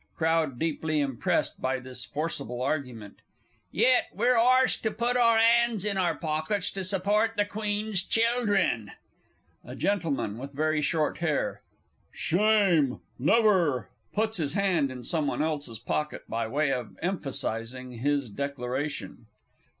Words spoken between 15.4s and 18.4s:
else's pocket by way of emphasising his